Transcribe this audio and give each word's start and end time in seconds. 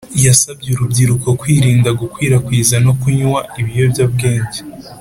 yasabye 0.25 0.69
urubyiruko 0.71 1.27
kwirinda 1.39 1.89
gukwirakwiza 2.01 2.75
no 2.85 2.91
kunywa 3.01 3.39
ibiyobyabwenge 3.59 4.59